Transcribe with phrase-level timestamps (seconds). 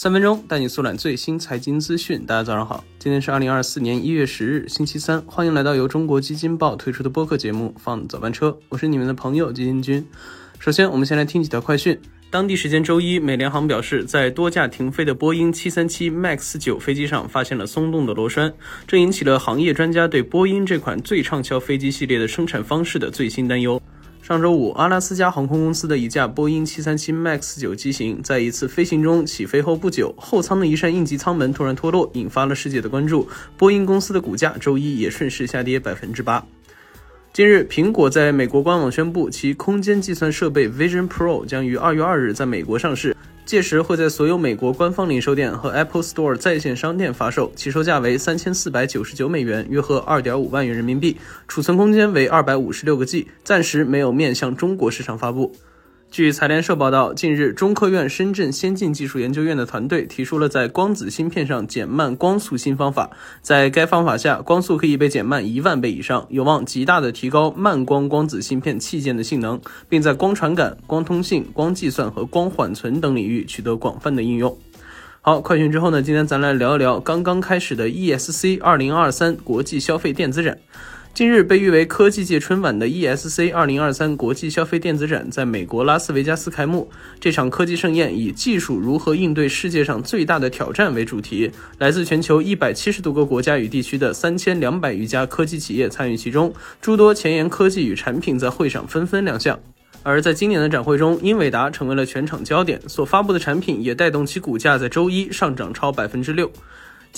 [0.00, 2.24] 三分钟带你速览最新财经资讯。
[2.24, 5.20] 大家早上好，今天是二零二四年一月十日，星期三。
[5.22, 10.06] 欢迎来到由中国基金报推出的播客节目《放早班车》，我是你们的朋友基金君。
[10.60, 11.98] 首先，我们先来听几条快讯。
[12.30, 18.54] 当地时间周一，美联航表示，在多架停飞的波音737 MAX 九飞机上发现了松动的螺栓，
[18.86, 23.82] 这引起了行业专家对波音这款最畅销飞机系列的生产方式的最新担忧。
[24.22, 33.26] 上周五，阿拉斯加航空公司的一架波音737 MAX 九机型在一次飞行中起飞后不久，后舱的一扇应急舱门突然脱落，引发了世界的关注。
[33.56, 36.44] 波音公司的股价周一也顺势下跌百分之八。
[37.32, 43.16] 近日，苹果在美国官网宣布，其空间计算设备 Vision Pro 将于二月二日在美国上市。
[43.48, 51.16] 届时会在所有美国官方零售店和 Apple Store 在线商店发售，起售价为三千四百九十九美元，约合二点五万元人民币，
[51.48, 55.56] 储存空间为二百五十六个 G，暂时没有面向中国市场发布。
[56.10, 63.10] 据财联社报道，近日，中科院深圳先进技术研究院的团队提出了在光子芯片上减慢光速新方法。
[63.42, 74.58] 在该方法下，光速可以被减慢一万倍以上，有望极大的提高慢光光子芯片器件的性能，并在光传感、光通信、光计算和光缓存等领域取得广泛的应用。
[75.20, 76.00] 好，快讯之后呢？
[76.00, 80.58] 今天咱来聊一聊刚刚开始的 ESC 二零二三国际消费电子展。
[81.18, 86.88] 近日，被誉为科技界春晚的 ESC 二零二三国际消费电子展在美国拉斯维加斯开幕。
[87.18, 99.58] 这场科技盛宴以“技术如何应对世界上最大的挑战”为主题，来自全球一百七十多个国家与地区的三千两百余家科技企业参与其中，诸多前沿科技与产品在会上纷纷亮相。
[100.04, 106.48] 而在今年的展会中，英伟达成为了全场焦点，所发布的产品也带动其股价在周一上涨超百分之六。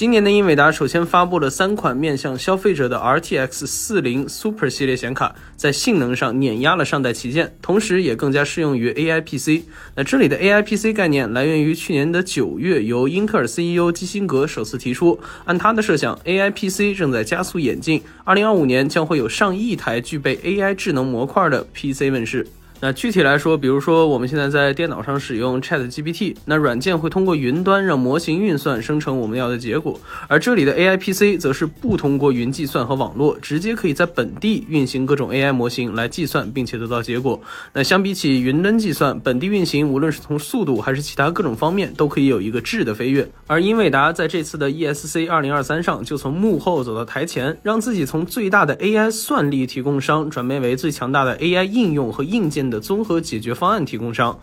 [0.00, 9.66] 今年的英伟达首先发布了三款面向消费者的 RTX 40 Super 系列显卡，在性能上碾压了上代旗舰，同时也更加适用于 AI PC。
[9.94, 15.20] 那这里的 AI PC 概念来源于去年的九月，由英特尔 CEO 基辛格首次提出。
[15.44, 22.46] 按他的设想，AI PC 正在加速演进，2025年将会有上亿台具备 AI 智能模块的 PC 问世。
[22.82, 37.38] 那具体来说，比如说我们现在在电脑上使用 Chat GPT，那软件会通过云端让模型运算生成我们要的结果，而这里的 AI PC 则是不通过云计算和网络，直接可以在本地运行各种 AI 模型来计算并且得到结果。
[37.74, 43.30] 那相比起云端计算，本地运行无论是从速度还是其他各种方面都可以有一个质的飞跃。
[43.46, 52.69] 而英伟达在这次的 ESC 2023上就从幕后走到台前，让自己从最大的 AI 算力提供商转变为最强大的 AI 应用和硬件。
[52.70, 54.38] 的综合解决方案提供商，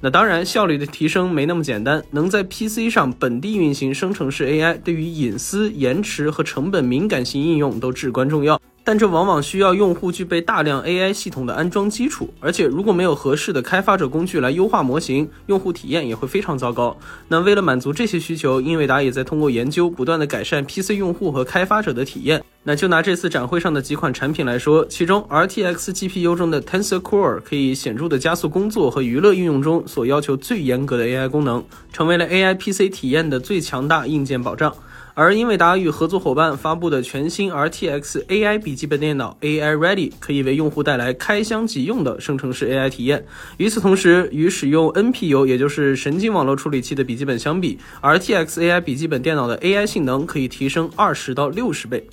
[0.00, 8.60] 那当然效率的提升没那么简单，能在 PC 上本地运行生成式 AI，对于隐私、延迟和成本敏感性应用都至关重要。
[8.88, 16.96] 但这往往需要用户具备大量 AI 系统的安装基础，而且如果没有合适的开发者工具来优化模型，用户体验也会非常糟糕。
[17.28, 22.42] 那为了满足这些需求，英伟达也在通过研究，不断的改善 PC 用户和开发者的体验。
[22.62, 31.62] 那就拿这次展会上的几款产品来说，其中 RTX GPU 中的 Tensor Core 可以显著的加速工作和娱乐应用中所要求最严格的 AI 功能，
[31.92, 34.74] 成为了 AI PC 体验的最强大硬件保障。
[35.20, 43.26] 而英伟达与合作伙伴发布的全新 RTX AI 笔记本电脑 AI Ready 可以为用户带来开箱即用的生成式 AI 体验。
[43.56, 52.06] 与此同时，与使用 NPU 也就是神经网络处理器的笔记本相比，RTX AI 笔记本电脑的 AI 性能可以提升二十到六十倍。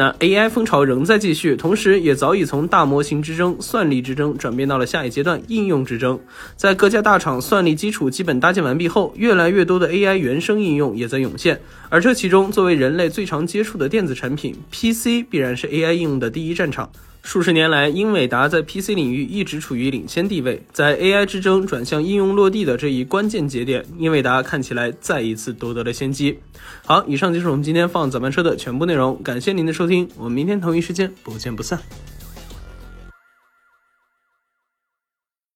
[0.00, 6.18] 那 AI 风潮仍在继续，同时也早已从大模型之争、算力之争转变到了下一阶段应用之争。
[6.56, 11.60] 在各家大厂算力基础基本搭建完毕后，越来越多的 AI 原生应用也在涌现。
[11.90, 16.90] 而这其中，作为人类最常接触的电子产品，PC 必然是 AI 应用的第一战场。
[17.22, 20.62] 数十年来，英伟达在 PC 领域一直处于领先地位。
[20.72, 26.38] 在 AI 之争转向应用落地的这一关键节点，英伟达看起来再一次夺得了先机。
[26.84, 31.78] 好，以上就是我们今天放早班车的全部内容，感谢您的收听，我们明天同一时间不见不散。